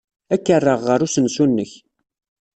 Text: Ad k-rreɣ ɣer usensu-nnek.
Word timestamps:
Ad 0.33 0.39
k-rreɣ 0.45 0.79
ɣer 0.87 0.99
usensu-nnek. 1.05 1.71